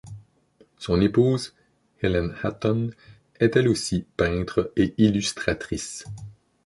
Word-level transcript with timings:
Son 0.79 0.99
épouse, 0.99 1.53
Helen 2.01 2.33
Hatton, 2.41 2.89
est 3.39 3.55
elle 3.55 3.67
aussi 3.69 4.07
peintre 4.17 4.73
et 4.75 4.95
illustratrice. 4.97 6.07